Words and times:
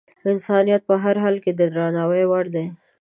انسان 0.31 0.65
په 0.87 0.93
هر 1.03 1.15
حال 1.23 1.35
کې 1.43 1.51
د 1.53 1.61
درناوي 1.73 2.23
وړ 2.27 2.45
دی. 2.55 2.65